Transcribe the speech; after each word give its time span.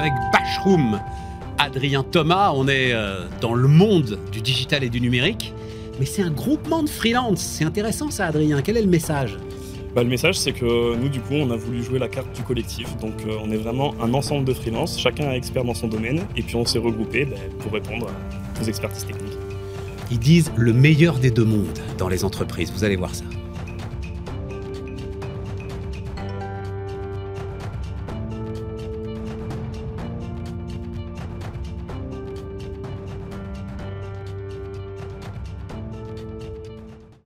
avec 0.00 0.14
Bashroom. 0.32 0.98
Adrien 1.58 2.02
Thomas, 2.02 2.52
on 2.54 2.68
est 2.68 2.92
euh, 2.92 3.26
dans 3.42 3.52
le 3.52 3.68
monde 3.68 4.18
du 4.32 4.40
digital 4.40 4.82
et 4.82 4.88
du 4.88 4.98
numérique, 4.98 5.52
mais 5.98 6.06
c'est 6.06 6.22
un 6.22 6.30
groupement 6.30 6.82
de 6.82 6.88
freelance. 6.88 7.40
C'est 7.40 7.64
intéressant 7.64 8.10
ça, 8.10 8.26
Adrien. 8.26 8.62
Quel 8.62 8.78
est 8.78 8.82
le 8.82 8.88
message? 8.88 9.36
Bah, 9.94 10.02
le 10.02 10.08
message, 10.08 10.38
c'est 10.38 10.52
que 10.52 10.64
euh, 10.64 10.96
nous, 10.96 11.10
du 11.10 11.20
coup, 11.20 11.34
on 11.34 11.50
a 11.50 11.56
voulu 11.56 11.82
jouer 11.82 11.98
la 11.98 12.08
carte 12.08 12.34
du 12.34 12.42
collectif. 12.42 12.96
Donc, 12.98 13.12
euh, 13.26 13.36
on 13.44 13.50
est 13.50 13.58
vraiment 13.58 13.94
un 14.00 14.14
ensemble 14.14 14.46
de 14.46 14.54
freelance, 14.54 14.98
chacun 14.98 15.30
est 15.32 15.36
expert 15.36 15.64
dans 15.64 15.74
son 15.74 15.88
domaine, 15.88 16.22
et 16.34 16.42
puis 16.42 16.56
on 16.56 16.64
s'est 16.64 16.78
regroupé 16.78 17.26
bah, 17.26 17.36
pour 17.58 17.72
répondre 17.72 18.06
aux 18.60 18.64
expertises 18.64 19.04
techniques. 19.04 19.36
Ils 20.10 20.18
disent 20.18 20.50
le 20.56 20.72
meilleur 20.72 21.18
des 21.18 21.30
deux 21.30 21.44
mondes 21.44 21.78
dans 21.98 22.08
les 22.08 22.24
entreprises. 22.24 22.72
Vous 22.72 22.84
allez 22.84 22.96
voir 22.96 23.14
ça. 23.14 23.24